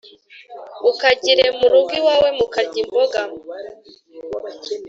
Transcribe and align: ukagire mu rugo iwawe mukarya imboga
ukagire 0.89 1.45
mu 1.57 1.65
rugo 1.73 1.91
iwawe 1.99 2.29
mukarya 2.37 2.77
imboga 2.83 3.21